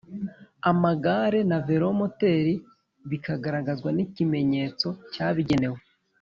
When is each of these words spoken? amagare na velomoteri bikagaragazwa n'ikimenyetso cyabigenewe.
amagare 0.71 1.39
na 1.49 1.57
velomoteri 1.67 2.53
bikagaragazwa 3.09 3.89
n'ikimenyetso 3.95 4.87
cyabigenewe. 5.13 5.79